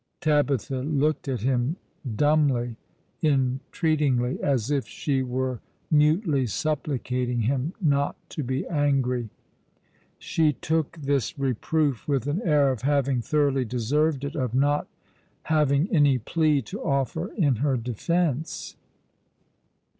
Tabitha 0.19 0.77
looked 0.81 1.27
at 1.27 1.41
him 1.41 1.75
dumbly— 2.15 2.75
entreatingly— 3.21 4.41
as 4.41 4.71
if 4.71 4.87
she 4.87 5.21
were 5.21 5.59
mutely 5.91 6.47
supplicating 6.47 7.41
him 7.41 7.73
not 7.79 8.15
to 8.31 8.41
be 8.41 8.65
angry. 8.67 9.29
She 10.17 10.53
took 10.53 10.97
this 10.97 11.37
reproof 11.37 12.07
with 12.07 12.25
an 12.25 12.41
air 12.41 12.71
of 12.71 12.81
having 12.81 13.21
thoroughly 13.21 13.63
deserved 13.63 14.23
it, 14.23 14.35
of 14.35 14.55
not 14.55 14.87
having 15.43 15.87
any 15.95 16.17
pica 16.17 16.63
to 16.63 16.81
offer 16.83 17.27
in 17.35 17.57
her 17.57 17.77
defence. 17.77 18.75